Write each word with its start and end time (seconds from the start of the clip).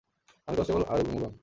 আমি 0.47 0.55
কনস্টেবল 0.57 0.83
আরুমুগাম। 0.93 1.33